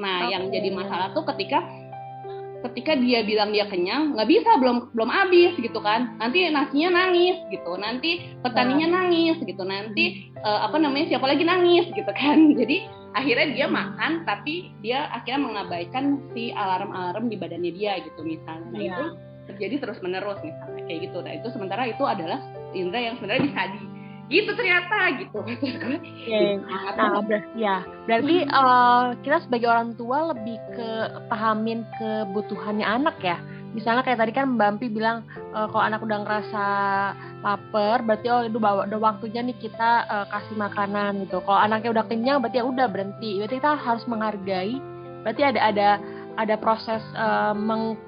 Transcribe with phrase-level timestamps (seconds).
[0.00, 0.32] Nah, okay.
[0.32, 1.60] yang jadi masalah tuh ketika
[2.60, 6.16] ketika dia bilang dia kenyang nggak bisa belum belum habis gitu kan.
[6.16, 11.88] Nanti nasinya nangis gitu nanti petaninya nangis gitu nanti uh, apa namanya siapa lagi nangis
[11.98, 12.56] gitu kan.
[12.56, 18.68] Jadi akhirnya dia makan tapi dia akhirnya mengabaikan si alarm-alarm di badannya dia gitu misalnya.
[18.72, 18.96] Nah, yeah.
[18.96, 19.04] itu
[19.50, 21.18] terjadi terus menerus misalnya kayak gitu.
[21.24, 22.38] Nah itu sementara itu adalah
[22.76, 23.80] indera yang sebenarnya bisa di
[24.30, 25.38] gitu ternyata gitu.
[25.42, 26.62] Okay.
[26.94, 30.90] nah ber ya berarti uh, kita sebagai orang tua lebih ke
[31.26, 33.36] pahamin kebutuhannya anak ya?
[33.70, 35.22] Misalnya kayak tadi kan Mbak Ampi bilang
[35.54, 36.66] uh, kalau anak udah ngerasa
[37.42, 41.38] lapar berarti oh itu bawa udah waktunya nih kita uh, kasih makanan gitu.
[41.42, 43.38] Kalau anaknya udah kenyang berarti ya udah berhenti.
[43.38, 44.74] Berarti kita harus menghargai.
[45.22, 45.88] Berarti ada ada
[46.34, 47.54] ada proses uh,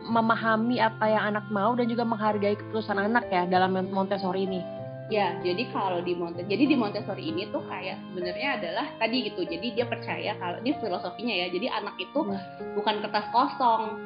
[0.06, 5.34] memahami apa yang anak mau dan juga menghargai keputusan anak ya dalam Montessori ini Ya,
[5.42, 9.42] jadi kalau di Montessori, jadi di Montessori ini tuh kayak sebenarnya adalah tadi gitu.
[9.42, 11.46] Jadi dia percaya kalau ini filosofinya ya.
[11.50, 12.78] Jadi anak itu hmm.
[12.78, 13.98] bukan kertas kosong.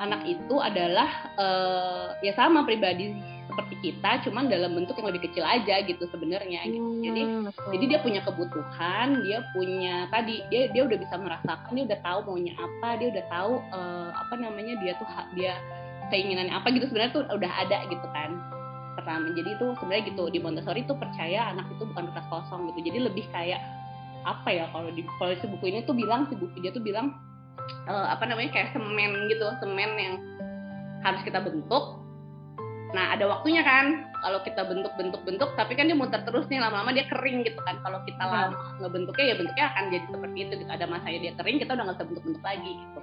[0.00, 3.14] Anak itu adalah uh, ya sama pribadi
[3.46, 6.64] seperti kita, cuman dalam bentuk yang lebih kecil aja gitu sebenarnya.
[6.66, 6.80] Gitu.
[6.80, 7.70] Hmm, jadi betul.
[7.76, 12.18] jadi dia punya kebutuhan, dia punya tadi dia dia udah bisa merasakan, dia udah tahu
[12.32, 15.54] maunya apa, dia udah tahu uh, apa namanya dia tuh dia
[16.10, 18.30] keinginannya apa gitu sebenarnya tuh udah ada gitu kan
[19.02, 22.86] pertama jadi itu sebenarnya gitu di Montessori itu percaya anak itu bukan kertas kosong gitu.
[22.86, 23.58] Jadi lebih kayak
[24.22, 27.18] apa ya kalau di kalau si buku ini tuh bilang si buku dia tuh bilang
[27.90, 30.14] uh, apa namanya kayak semen gitu semen yang
[31.02, 31.98] harus kita bentuk.
[32.94, 37.10] Nah ada waktunya kan kalau kita bentuk-bentuk-bentuk tapi kan dia muter terus nih lama-lama dia
[37.10, 37.82] kering gitu kan.
[37.82, 38.30] Kalau kita hmm.
[38.30, 40.70] lama ngebentuknya ya bentuknya akan jadi seperti itu gitu.
[40.70, 43.00] Ada masanya dia kering kita udah nggak bisa bentuk-bentuk lagi gitu.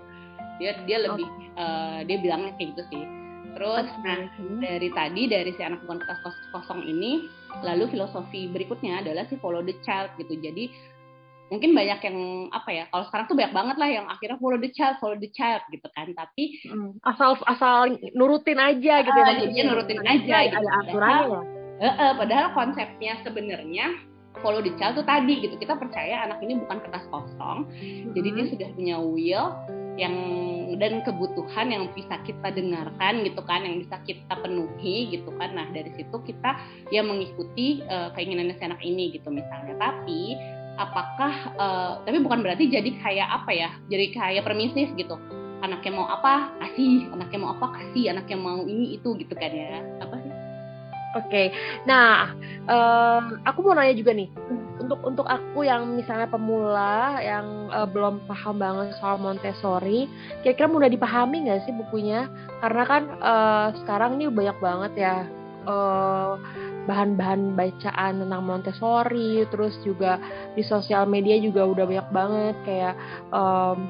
[0.64, 1.60] Dia dia lebih okay.
[1.60, 3.19] uh, dia bilangnya kayak gitu sih
[3.56, 4.20] Terus nah
[4.62, 7.28] dari tadi dari si anak bukan kertas kosong ini
[7.66, 10.38] lalu filosofi berikutnya adalah si follow the child gitu.
[10.38, 10.70] Jadi
[11.50, 12.18] mungkin banyak yang
[12.54, 15.32] apa ya kalau sekarang tuh banyak banget lah yang akhirnya follow the child follow the
[15.34, 16.14] child gitu kan.
[16.14, 20.56] Tapi hmm, asal asal nurutin aja gitu uh, jadinya nurutin aja gitu.
[20.58, 21.42] ada aturannya ya.
[21.80, 23.96] Uh, uh, padahal konsepnya sebenarnya
[24.44, 25.58] follow the child tuh tadi gitu.
[25.58, 27.66] Kita percaya anak ini bukan kertas kosong.
[27.66, 28.14] Hmm.
[28.14, 29.58] jadi dia sudah punya will
[30.00, 30.16] yang
[30.80, 35.52] dan kebutuhan yang bisa kita dengarkan gitu kan yang bisa kita penuhi gitu kan.
[35.52, 36.56] Nah dari situ kita
[36.88, 39.76] ya mengikuti uh, keinginannya si anak ini gitu misalnya.
[39.76, 40.40] Tapi
[40.80, 45.20] apakah uh, tapi bukan berarti jadi kayak apa ya jadi kayak permisif gitu.
[45.60, 47.12] Anaknya mau apa kasih.
[47.12, 48.16] Anaknya mau apa kasih.
[48.16, 49.84] Anaknya mau ini itu gitu kan ya.
[50.00, 50.32] Apa sih?
[51.20, 51.28] Oke.
[51.28, 51.48] Okay.
[51.84, 52.32] nah
[52.70, 54.30] um, aku mau nanya juga nih
[54.90, 60.10] untuk untuk aku yang misalnya pemula yang uh, belum paham banget soal Montessori,
[60.42, 62.26] kira-kira mudah dipahami nggak sih bukunya?
[62.58, 65.16] Karena kan uh, sekarang ini banyak banget ya
[65.70, 66.42] uh,
[66.90, 70.18] bahan-bahan bacaan tentang Montessori, terus juga
[70.58, 72.96] di sosial media juga udah banyak banget kayak
[73.30, 73.86] um,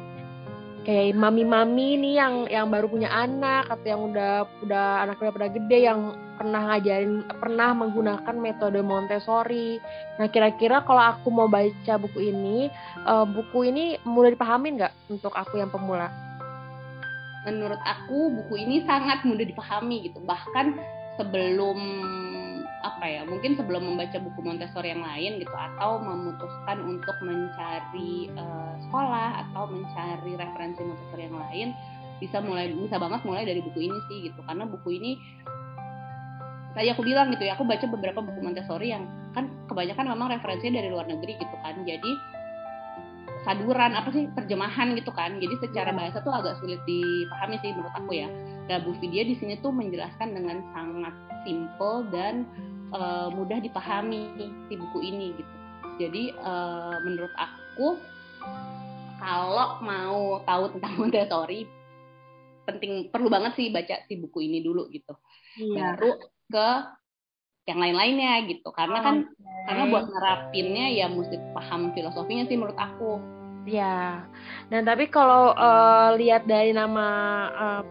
[0.90, 5.80] kayak mami-mami nih yang yang baru punya anak atau yang udah udah anaknya udah gede
[5.86, 6.00] yang
[6.34, 9.78] pernah ngajarin pernah menggunakan metode Montessori.
[10.18, 12.74] Nah kira-kira kalau aku mau baca buku ini,
[13.06, 16.10] uh, buku ini mudah dipahami nggak untuk aku yang pemula?
[17.46, 20.18] Menurut aku buku ini sangat mudah dipahami gitu.
[20.26, 20.74] Bahkan
[21.22, 21.78] sebelum
[22.80, 28.74] apa ya mungkin sebelum membaca buku Montessori yang lain gitu atau memutuskan untuk mencari uh,
[28.88, 31.68] sekolah atau mencari referensi Montessori yang lain
[32.24, 34.40] bisa mulai bisa banget mulai dari buku ini sih gitu.
[34.48, 35.12] Karena buku ini
[36.72, 39.04] tadi aku bilang gitu ya aku baca beberapa buku Montessori yang
[39.36, 41.76] kan kebanyakan memang referensinya dari luar negeri gitu kan.
[41.84, 42.12] Jadi
[43.48, 45.40] saduran apa sih terjemahan gitu kan.
[45.40, 45.98] Jadi secara iya.
[45.98, 48.28] bahasa tuh agak sulit dipahami sih menurut aku ya.
[48.68, 51.16] Nah Bu Vidya di sini tuh menjelaskan dengan sangat
[51.48, 52.44] simple dan
[52.94, 54.30] uh, mudah dipahami
[54.70, 55.56] si buku ini gitu.
[56.00, 58.00] Jadi uh, menurut aku
[59.20, 61.68] kalau mau tahu tentang Montessori
[62.70, 65.14] penting perlu banget sih baca si buku ini dulu gitu.
[65.60, 65.98] Iya.
[65.98, 66.12] baru
[66.48, 66.70] ke
[67.68, 68.70] yang lain-lainnya gitu.
[68.72, 69.66] Karena kan okay.
[69.70, 73.20] karena buat nerapinnya ya mesti paham filosofinya sih menurut aku.
[73.68, 74.26] Ya
[74.72, 77.08] dan tapi kalau uh, lihat dari nama
[77.54, 77.84] uh,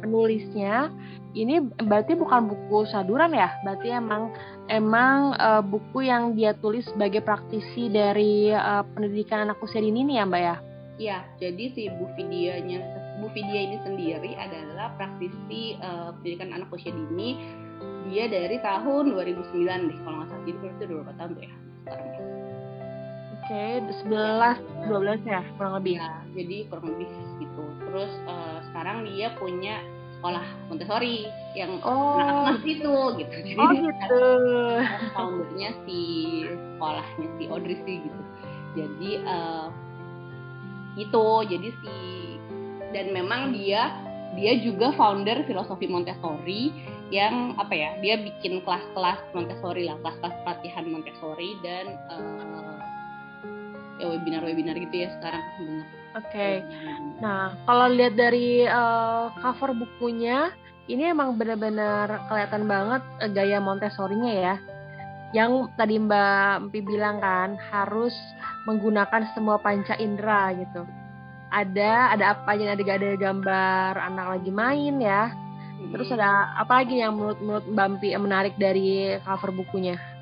[0.00, 0.92] penulisnya
[1.36, 3.52] ini berarti bukan buku saduran ya?
[3.62, 4.32] Berarti emang
[4.72, 10.16] emang uh, buku yang dia tulis sebagai praktisi dari uh, pendidikan anak usia dini nih
[10.18, 10.56] ya mbak ya?
[10.98, 12.82] Iya, jadi si Bu Vidianya
[13.22, 17.38] Bu Vidya ini sendiri adalah praktisi uh, pendidikan anak usia dini.
[18.10, 20.42] Dia dari tahun 2009 deh kalau nggak salah.
[20.42, 21.54] Jadi berarti udah berapa tahun tuh ya?
[21.86, 22.22] Sekarang ya
[23.48, 25.96] Oke, okay, 11, 12 ya kurang lebih.
[25.96, 27.08] Ya, jadi kurang lebih
[29.18, 29.82] dia punya
[30.18, 31.26] sekolah Montessori
[31.58, 32.18] yang oh.
[32.22, 33.34] anak-anak itu gitu.
[33.42, 34.24] Jadi oh gitu.
[35.14, 36.00] foundernya si
[36.46, 38.22] sekolahnya si Audrey sih gitu.
[38.78, 39.66] Jadi uh,
[40.94, 41.96] itu jadi si
[42.94, 43.94] dan memang dia
[44.38, 46.70] dia juga founder filosofi Montessori
[47.08, 52.76] yang apa ya dia bikin kelas-kelas Montessori lah kelas-kelas pelatihan Montessori dan uh,
[53.98, 55.42] ya webinar-webinar gitu ya sekarang
[56.18, 56.30] Oke.
[56.34, 56.54] Okay.
[57.22, 60.50] Nah kalau lihat dari uh, cover bukunya
[60.90, 64.56] ini emang benar-benar kelihatan banget uh, gaya Montessori-nya ya.
[65.36, 68.16] Yang tadi Mbak Mpi bilang kan harus
[68.66, 70.82] menggunakan semua panca indera gitu.
[71.48, 75.30] Ada ada apa aja ada ada gambar anak lagi main ya.
[75.78, 80.17] Terus ada apa lagi yang menurut menurut Mbak Mpi menarik dari cover bukunya?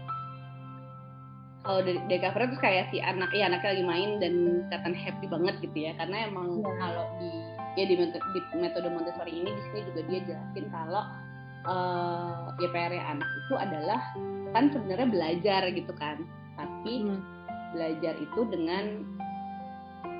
[1.66, 4.34] Kalau dari, dari cover itu kayak si anak ya anaknya lagi main dan
[4.70, 6.76] kelihatan happy banget gitu ya karena emang yeah.
[6.78, 7.30] kalau di
[7.76, 11.04] ya di metode, di metode Montessori ini di sini juga dia jelasin kalau
[11.66, 14.00] uh, ya PR anak itu adalah
[14.54, 16.22] kan sebenarnya belajar gitu kan
[16.54, 17.20] tapi hmm.
[17.74, 18.84] belajar itu dengan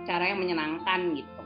[0.04, 1.42] cara yang menyenangkan gitu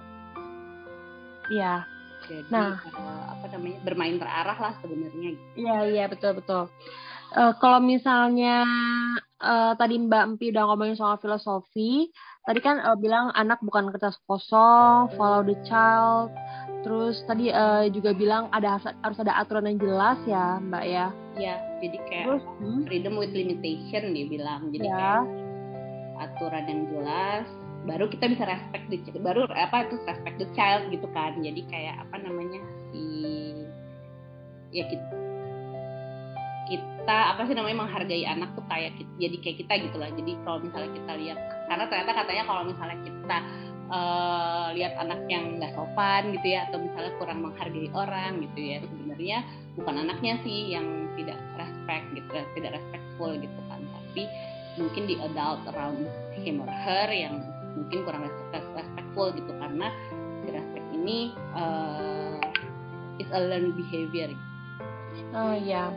[1.53, 1.85] iya
[2.25, 2.81] jadi nah.
[2.89, 5.45] uh, apa namanya bermain terarah lah sebenarnya gitu.
[5.61, 6.73] iya iya betul betul
[7.37, 8.65] uh, kalau misalnya
[9.41, 12.11] uh, tadi Mbak Empi udah ngomongin soal filosofi,
[12.45, 16.31] tadi kan uh, bilang anak bukan kertas kosong, follow the child.
[16.81, 21.07] Terus tadi uh, juga bilang ada harus ada aturan yang jelas ya, Mbak ya.
[21.37, 21.55] Iya,
[21.85, 22.83] jadi kayak Terus, hmm?
[22.89, 24.73] freedom with limitation dia bilang.
[24.73, 24.97] Jadi ya.
[24.97, 25.25] kayak
[26.21, 27.47] aturan yang jelas,
[27.89, 31.37] baru kita bisa respect the baru apa itu respect the child gitu kan.
[31.41, 32.61] Jadi kayak apa namanya
[32.93, 33.05] si
[34.71, 35.30] ya kita
[36.71, 40.11] kita apa sih namanya menghargai anak tuh kayak jadi kayak kita gitu lah.
[40.15, 43.39] Jadi kalau misalnya kita lihat karena ternyata katanya kalau misalnya kita
[43.91, 48.77] uh, lihat anak yang nggak sopan gitu ya atau misalnya kurang menghargai orang gitu ya
[48.87, 49.39] sebenarnya
[49.75, 50.87] bukan anaknya sih yang
[51.19, 53.81] tidak respect gitu tidak respectful gitu kan.
[53.83, 54.23] Tapi
[54.79, 56.07] mungkin di adult around
[56.47, 57.43] him or her yang
[57.75, 58.23] mungkin kurang
[58.55, 59.51] respectful gitu.
[59.59, 59.91] Karena
[60.47, 62.39] si respect ini uh,
[63.19, 64.50] is a learned behavior gitu
[65.31, 65.95] Oh iya.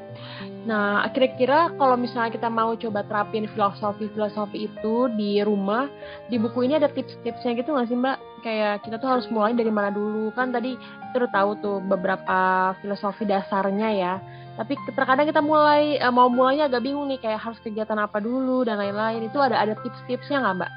[0.70, 5.90] Nah, kira-kira kalau misalnya kita mau coba terapin filosofi-filosofi itu di rumah,
[6.30, 8.18] di buku ini ada tips-tipsnya gitu nggak sih Mbak?
[8.46, 10.30] Kayak kita tuh harus mulai dari mana dulu?
[10.38, 10.78] Kan tadi
[11.18, 14.14] udah tahu tuh beberapa filosofi dasarnya ya.
[14.54, 18.62] Tapi terkadang kita mulai eh, mau mulainya agak bingung nih kayak harus kegiatan apa dulu
[18.62, 19.26] dan lain-lain.
[19.26, 20.72] Itu ada ada tips-tipsnya nggak Mbak?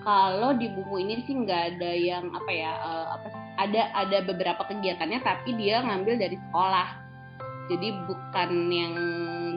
[0.00, 3.28] Kalau di buku ini sih nggak ada yang apa ya uh, apa
[3.60, 6.99] ada ada beberapa kegiatannya tapi dia ngambil dari sekolah
[7.70, 8.94] jadi bukan yang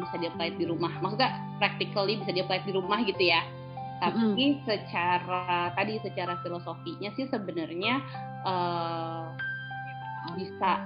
[0.06, 3.42] bisa dia apply di rumah maksudnya practically bisa dia apply di rumah gitu ya
[4.04, 4.68] tapi mm.
[4.68, 8.04] secara tadi secara filosofinya sih sebenarnya
[8.44, 9.32] uh,
[10.36, 10.84] bisa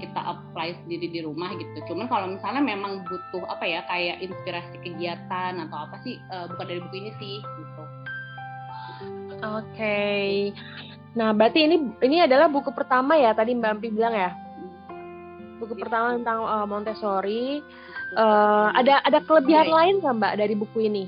[0.00, 1.92] kita apply sendiri di rumah gitu.
[1.92, 6.66] Cuman kalau misalnya memang butuh apa ya kayak inspirasi kegiatan atau apa sih uh, bukan
[6.66, 7.82] dari buku ini sih gitu.
[9.44, 9.66] Oke.
[9.76, 10.28] Okay.
[11.10, 14.30] Nah, berarti ini ini adalah buku pertama ya tadi Mbak Ampi bilang ya?
[15.60, 15.82] Buku iya.
[15.84, 17.60] pertama tentang uh, Montessori.
[18.16, 21.04] Uh, ada ada kelebihan ya, lain nggak mbak dari buku ini?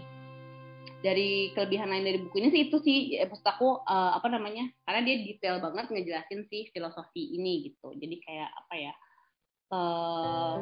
[1.02, 4.70] Dari kelebihan lain dari buku ini sih itu sih, ya, maksud aku uh, apa namanya?
[4.86, 7.90] Karena dia detail banget ngejelasin sih filosofi ini gitu.
[7.98, 8.92] Jadi kayak apa ya?
[9.72, 10.54] Uh,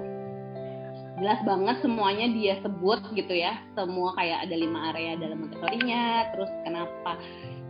[1.20, 3.60] jelas banget semuanya dia sebut gitu ya.
[3.76, 6.32] Semua kayak ada lima area dalam Montessori-nya.
[6.32, 7.20] Terus kenapa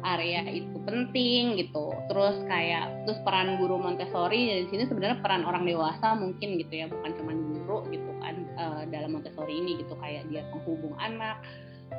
[0.02, 1.93] area itu penting gitu.
[2.08, 6.87] Terus kayak terus peran guru Montessori di sini sebenarnya peran orang dewasa mungkin gitu ya,
[6.88, 11.40] bukan cuma guru gitu kan uh, dalam Montessori ini gitu kayak dia penghubung anak,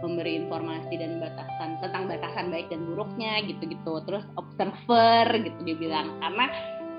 [0.01, 3.93] memberi informasi dan batasan tentang batasan baik dan buruknya gitu-gitu.
[4.05, 6.45] Terus observer gitu dia bilang karena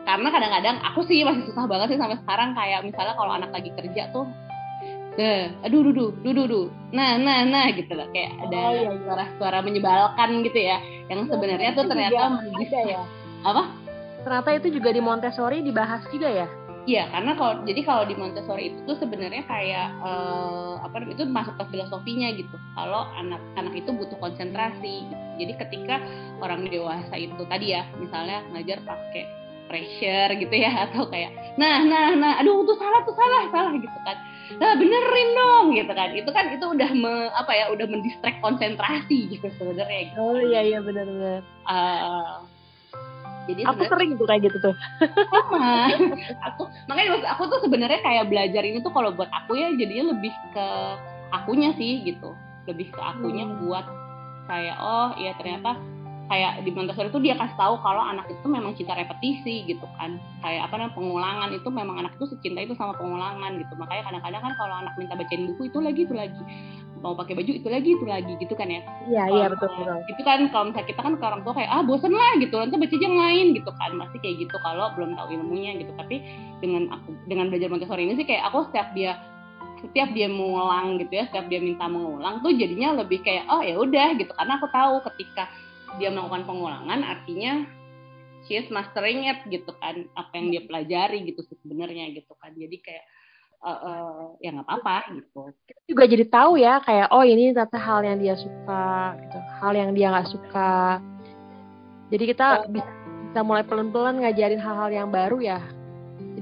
[0.02, 3.70] karena kadang-kadang aku sih masih susah banget sih sampai sekarang kayak misalnya kalau anak lagi
[3.70, 4.26] kerja tuh
[5.12, 6.62] Deh, aduh, dudu, dudu, dudu.
[6.96, 8.08] Nah, nah, nah, gitu loh.
[8.16, 8.92] Kayak ada oh, iya, iya.
[9.04, 10.80] suara-suara menyebalkan gitu ya.
[11.12, 13.00] Yang sebenarnya tuh ternyata bisa ya.
[13.48, 13.62] Apa?
[14.24, 16.48] Ternyata itu juga di Montessori dibahas juga ya?
[16.82, 21.54] Iya, karena kalau jadi kalau di Montessori itu tuh sebenarnya kayak uh, apa itu masuk
[21.54, 22.56] ke filosofinya gitu.
[22.74, 25.06] Kalau anak-anak itu butuh konsentrasi.
[25.06, 25.24] Gitu.
[25.44, 26.02] Jadi ketika
[26.42, 32.16] orang dewasa itu tadi ya, misalnya ngajar pakai pressure gitu ya atau kayak nah nah
[32.16, 34.18] nah aduh tuh salah tuh salah salah gitu kan.
[34.52, 36.12] Nah benerin dong gitu kan.
[36.12, 40.18] Itu kan itu udah me, apa ya udah mendistract konsentrasi gitu sebenarnya gitu.
[40.20, 42.44] oh iya iya benar benar uh,
[43.46, 44.74] jadi aku sering tuh kayak gitu tuh.
[45.34, 45.90] Sama.
[46.52, 50.30] Aku makanya aku tuh sebenarnya kayak belajar ini tuh kalau buat aku ya jadinya lebih
[50.54, 50.66] ke
[51.34, 52.38] akunya sih gitu.
[52.70, 53.66] Lebih ke akunya hmm.
[53.66, 53.86] buat
[54.46, 55.74] kayak oh ya ternyata
[56.32, 60.16] kayak di Montessori itu dia kasih tahu kalau anak itu memang cinta repetisi gitu kan.
[60.40, 63.76] Kayak apa namanya pengulangan itu memang anak itu secinta itu sama pengulangan gitu.
[63.76, 66.40] Makanya kadang-kadang kan kalau anak minta bacain buku itu lagi itu lagi.
[67.04, 68.80] Mau pakai baju itu lagi itu lagi gitu kan ya.
[69.12, 70.00] Iya iya betul betul.
[70.08, 72.54] itu kan kalau misalnya kita kan ke orang tua kayak ah bosen lah gitu.
[72.56, 73.90] Nanti baca yang lain gitu kan.
[73.92, 75.92] Masih kayak gitu kalau belum tahu ilmunya gitu.
[76.00, 76.16] Tapi
[76.64, 79.20] dengan aku dengan belajar Montessori ini sih kayak aku setiap dia
[79.84, 83.76] setiap dia mengulang gitu ya setiap dia minta mengulang tuh jadinya lebih kayak oh ya
[83.76, 84.32] udah gitu.
[84.32, 85.52] Karena aku tahu ketika
[86.00, 87.66] dia melakukan pengulangan artinya
[88.46, 92.52] she is mastering it gitu kan apa yang dia pelajari gitu sebenarnya gitu kan.
[92.54, 93.04] Jadi kayak
[93.62, 95.40] uh, uh, ya nggak apa-apa gitu.
[95.66, 99.72] Kita juga jadi tahu ya kayak oh ini ternyata hal yang dia suka gitu hal
[99.72, 100.98] yang dia nggak suka.
[102.12, 102.68] Jadi kita oh.
[102.68, 102.90] bisa,
[103.30, 105.60] bisa mulai pelan-pelan ngajarin hal-hal yang baru ya.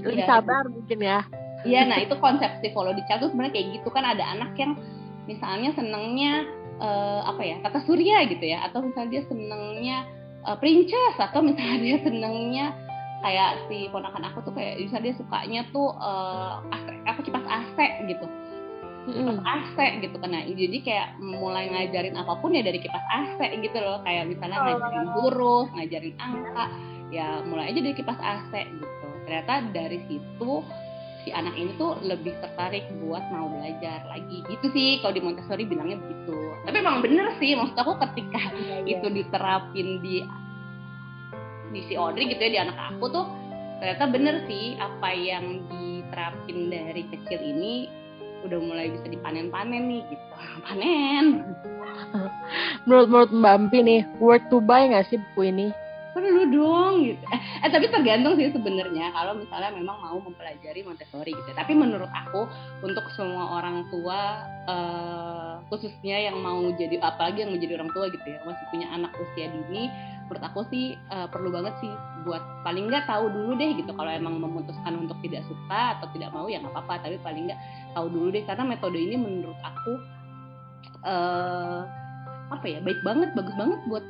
[0.00, 1.20] Lebih ya, sabar mungkin ya.
[1.60, 4.02] Iya, nah itu konsep the child sebenarnya kayak gitu kan.
[4.02, 4.80] Ada anak yang
[5.28, 6.48] misalnya senengnya
[6.80, 8.64] uh, apa ya kata surya gitu ya.
[8.66, 9.98] Atau misalnya dia senengnya
[10.48, 12.66] uh, princess atau misalnya dia senengnya
[13.20, 17.78] kayak si ponakan aku tuh kayak bisa dia sukanya tuh uh, AC, apa kipas AC
[18.08, 18.26] gitu.
[19.10, 20.30] Kipas AC gitu kan.
[20.32, 24.00] Nah jadi kayak mulai ngajarin apa pun ya dari kipas AC gitu loh.
[24.02, 24.64] Kayak misalnya oh.
[24.64, 26.64] ngajarin huruf ngajarin angka
[27.10, 29.08] ya mulai aja dari kipas AC gitu.
[29.28, 30.52] Ternyata dari situ
[31.24, 34.40] si anak ini tuh lebih tertarik buat mau belajar lagi.
[34.48, 36.36] Gitu sih kalau di Montessori bilangnya begitu.
[36.64, 40.24] Tapi emang bener sih maksud aku ketika ya, itu diterapin di
[41.70, 43.26] di si Audrey gitu ya di anak aku tuh
[43.78, 47.86] ternyata bener sih apa yang diterapin dari kecil ini
[48.44, 50.26] udah mulai bisa dipanen-panen nih gitu.
[50.66, 51.44] Panen.
[52.88, 55.68] Menurut menurut Mbak Ampi nih worth to buy nggak sih buku ini
[56.10, 57.24] perlu dong gitu.
[57.30, 61.50] Eh, eh tapi tergantung sih sebenarnya kalau misalnya memang mau mempelajari Montessori gitu.
[61.54, 62.46] Tapi menurut aku
[62.82, 68.26] untuk semua orang tua uh, khususnya yang mau jadi apalagi yang menjadi orang tua gitu
[68.26, 69.86] ya masih punya anak usia dini,
[70.26, 71.92] menurut aku sih uh, perlu banget sih
[72.26, 76.30] buat paling nggak tahu dulu deh gitu kalau emang memutuskan untuk tidak suka atau tidak
[76.34, 77.06] mau ya nggak apa-apa.
[77.06, 77.60] Tapi paling nggak
[77.94, 79.92] tahu dulu deh karena metode ini menurut aku
[81.06, 81.82] uh,
[82.50, 84.04] apa ya baik banget bagus banget buat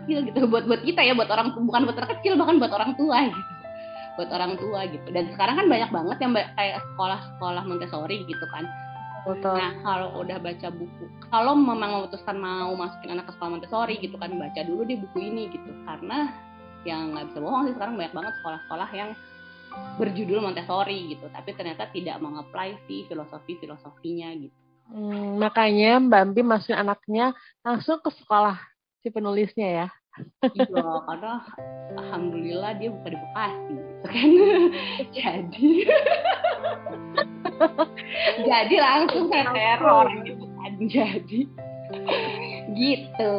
[0.00, 0.46] kecil gitu.
[0.50, 3.42] Buat buat kita ya buat orang bukan buat anak kecil bahkan buat orang tua gitu.
[4.14, 5.08] Buat orang tua gitu.
[5.10, 8.64] Dan sekarang kan banyak banget yang kayak sekolah-sekolah Montessori gitu kan.
[9.24, 9.56] Betul.
[9.56, 14.16] Nah kalau udah baca buku, kalau memang memutuskan mau masukin anak ke sekolah Montessori gitu
[14.20, 15.70] kan baca dulu di buku ini gitu.
[15.88, 16.30] Karena
[16.84, 19.10] yang nggak bisa bohong sih sekarang banyak banget sekolah-sekolah yang
[19.96, 21.26] berjudul Montessori gitu.
[21.32, 24.64] Tapi ternyata tidak mengapply si filosofi filosofinya gitu.
[24.84, 27.32] Hmm, makanya Mbak Ampi masukin anaknya
[27.64, 28.60] langsung ke sekolah
[29.04, 29.88] si penulisnya ya.
[30.56, 31.44] Iya, karena
[32.00, 34.28] alhamdulillah dia bukan di Bekasi, gitu kan.
[35.20, 35.68] jadi
[38.48, 40.72] jadi langsung saya teror gitu kan.
[40.88, 41.40] Jadi
[42.72, 43.34] gitu.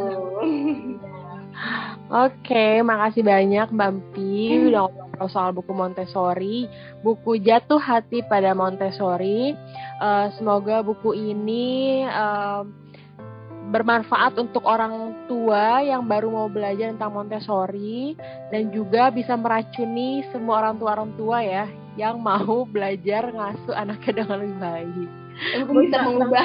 [2.14, 4.70] Oke, makasih banyak Mbak Ampi hmm.
[4.70, 6.70] udah ngobrol soal buku Montessori,
[7.02, 9.58] buku Jatuh Hati pada Montessori.
[9.98, 12.62] Uh, semoga buku ini uh,
[13.74, 18.14] bermanfaat untuk orang tua yang baru mau belajar tentang Montessori
[18.54, 24.24] dan juga bisa meracuni semua orang tua orang tua ya yang mau belajar ngasuh anaknya
[24.24, 25.10] dengan lebih baik.
[25.36, 26.44] Mungkin bisa mengubah,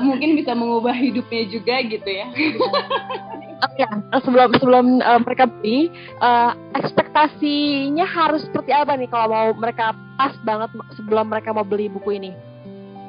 [0.00, 2.26] mungkin bisa mengubah hidupnya juga gitu ya.
[3.80, 3.88] ya
[4.22, 5.90] sebelum sebelum uh, mereka beli
[6.22, 11.90] uh, ekspektasinya harus seperti apa nih kalau mau mereka pas banget sebelum mereka mau beli
[11.90, 12.30] buku ini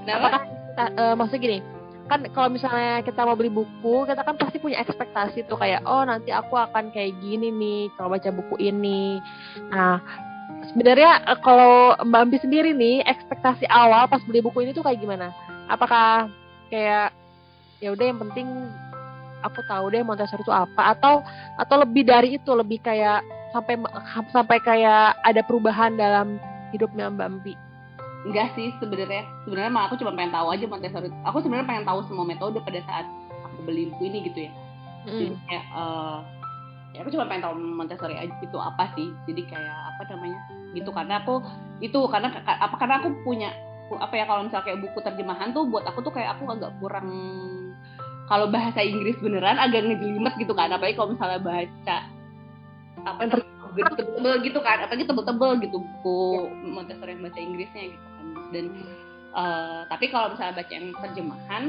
[0.06, 0.18] Kenapa?
[0.18, 0.42] apakah
[0.96, 1.60] uh, maksudnya gini
[2.06, 6.06] kan kalau misalnya kita mau beli buku kita kan pasti punya ekspektasi tuh kayak oh
[6.06, 9.18] nanti aku akan kayak gini nih kalau baca buku ini.
[9.74, 9.98] Nah
[10.70, 15.34] sebenarnya kalau Mbak Ambi sendiri nih ekspektasi awal pas beli buku ini tuh kayak gimana?
[15.66, 16.30] Apakah
[16.70, 17.10] kayak
[17.82, 18.48] ya udah yang penting
[19.42, 21.26] aku tahu deh Montessori itu apa atau
[21.58, 23.82] atau lebih dari itu lebih kayak sampai
[24.30, 26.38] sampai kayak ada perubahan dalam
[26.70, 27.65] hidupnya Mbak Mbi
[28.26, 31.10] enggak sih sebenarnya sebenarnya mah aku cuma pengen tahu aja Montessori.
[31.30, 33.06] Aku sebenarnya pengen tahu semua metode pada saat
[33.46, 34.52] aku beli buku ini gitu ya.
[35.06, 35.18] Mm.
[35.22, 36.20] jadi kayak uh,
[36.98, 39.14] ya aku cuma pengen tahu Montessori aja itu apa sih.
[39.30, 40.40] Jadi kayak apa namanya
[40.74, 40.90] gitu.
[40.90, 41.46] Karena aku
[41.80, 43.54] itu karena apa karena aku punya
[44.02, 47.06] apa ya kalau misalnya kayak buku terjemahan tuh buat aku tuh kayak aku agak kurang
[48.26, 50.74] kalau bahasa Inggris beneran agak ngejelimet gitu kan.
[50.74, 51.98] Apalagi kalau misalnya baca
[53.06, 53.22] apa
[53.84, 56.72] tebel-tebel gitu kan apalagi tebel-tebel gitu buku ya.
[56.72, 58.66] Montessori yang bahasa Inggrisnya gitu kan dan
[59.36, 61.64] uh, tapi kalau misalnya baca yang terjemahan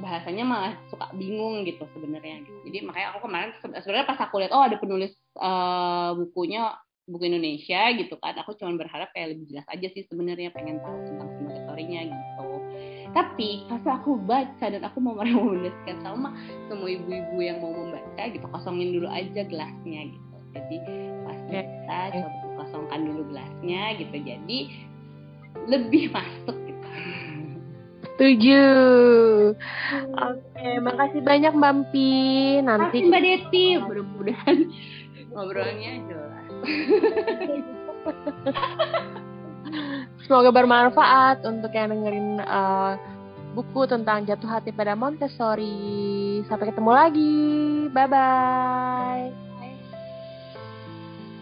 [0.00, 2.58] bahasanya malah suka bingung gitu sebenarnya gitu.
[2.72, 6.72] jadi makanya aku kemarin sebenarnya pas aku lihat oh ada penulis uh, bukunya
[7.10, 10.96] buku Indonesia gitu kan aku cuma berharap kayak lebih jelas aja sih sebenarnya pengen tahu
[11.04, 12.48] tentang Montessori-nya gitu
[13.10, 16.32] tapi pas aku baca dan aku mau merekomendasikan sama
[16.70, 20.76] semua ibu-ibu yang mau membaca gitu kosongin dulu aja gelasnya gitu jadi
[21.24, 22.22] pas Ya, kita ya.
[22.22, 24.58] coba kosongkan dulu gelasnya gitu jadi
[25.66, 26.88] lebih masuk gitu
[28.20, 28.64] Setuju.
[30.12, 32.12] Oke, makasih banyak Mbak Mpi.
[32.60, 34.58] Nanti Makasih Mbak Deti mudah-mudahan
[35.30, 36.46] ngobrolnya jelas
[40.20, 42.92] semoga bermanfaat untuk yang dengerin eh,
[43.50, 46.42] buku tentang jatuh hati pada Montessori.
[46.44, 47.36] Sampai ketemu lagi.
[47.90, 49.49] Bye bye.